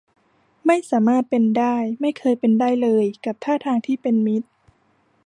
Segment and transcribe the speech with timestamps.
[0.65, 4.47] ไม่สามารถเป็นได้ ไม่เคยเป็นได้เลยกับท่าทางที่เป็นมิตร